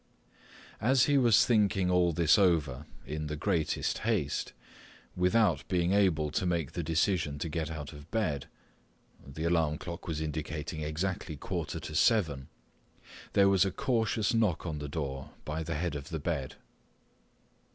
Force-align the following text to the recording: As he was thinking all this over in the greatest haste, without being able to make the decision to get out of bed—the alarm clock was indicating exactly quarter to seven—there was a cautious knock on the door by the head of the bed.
As 0.81 1.03
he 1.03 1.15
was 1.19 1.45
thinking 1.45 1.91
all 1.91 2.11
this 2.11 2.39
over 2.39 2.87
in 3.05 3.27
the 3.27 3.35
greatest 3.35 3.99
haste, 3.99 4.51
without 5.15 5.63
being 5.67 5.93
able 5.93 6.31
to 6.31 6.45
make 6.47 6.71
the 6.71 6.81
decision 6.81 7.37
to 7.37 7.47
get 7.47 7.69
out 7.69 7.93
of 7.93 8.09
bed—the 8.09 9.43
alarm 9.43 9.77
clock 9.77 10.07
was 10.07 10.19
indicating 10.19 10.81
exactly 10.81 11.37
quarter 11.37 11.79
to 11.81 11.93
seven—there 11.93 12.49
was 13.47 13.63
a 13.63 13.69
cautious 13.69 14.33
knock 14.33 14.65
on 14.65 14.79
the 14.79 14.89
door 14.89 15.33
by 15.45 15.61
the 15.61 15.75
head 15.75 15.93
of 15.95 16.09
the 16.09 16.17
bed. 16.17 16.55